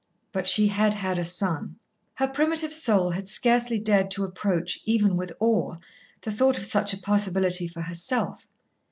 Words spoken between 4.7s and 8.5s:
even with awe, the thought of such a possibility for herself.